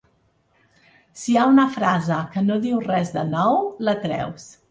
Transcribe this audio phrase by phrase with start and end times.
[1.23, 3.59] Si hi ha una frase que no diu res de nou
[3.89, 4.51] la treus.